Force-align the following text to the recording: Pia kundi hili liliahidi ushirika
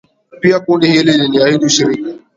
Pia 0.39 0.59
kundi 0.59 0.87
hili 0.87 1.17
liliahidi 1.17 1.65
ushirika 1.65 2.13